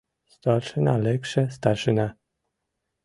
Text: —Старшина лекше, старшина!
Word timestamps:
—Старшина 0.35 0.95
лекше, 1.05 1.43
старшина! 1.55 2.07